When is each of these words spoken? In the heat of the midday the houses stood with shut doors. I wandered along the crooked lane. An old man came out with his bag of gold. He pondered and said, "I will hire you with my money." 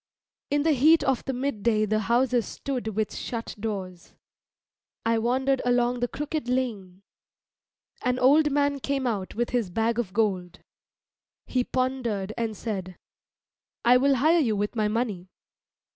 In 0.49 0.63
the 0.63 0.71
heat 0.71 1.03
of 1.03 1.23
the 1.25 1.31
midday 1.33 1.85
the 1.85 1.99
houses 1.99 2.47
stood 2.47 2.87
with 2.95 3.13
shut 3.13 3.53
doors. 3.59 4.15
I 5.05 5.19
wandered 5.19 5.61
along 5.63 5.99
the 5.99 6.07
crooked 6.07 6.49
lane. 6.49 7.03
An 8.01 8.17
old 8.17 8.49
man 8.51 8.79
came 8.79 9.05
out 9.05 9.35
with 9.35 9.51
his 9.51 9.69
bag 9.69 9.99
of 9.99 10.11
gold. 10.11 10.57
He 11.45 11.63
pondered 11.63 12.33
and 12.35 12.57
said, 12.57 12.97
"I 13.85 13.97
will 13.97 14.15
hire 14.15 14.39
you 14.39 14.55
with 14.55 14.75
my 14.75 14.87
money." 14.87 15.29